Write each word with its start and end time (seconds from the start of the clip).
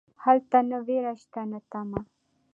هلته 0.23 0.57
نه 0.69 0.77
ویره 0.85 1.13
شته 1.21 1.41
نه 1.51 1.59
تمه. 1.71 2.01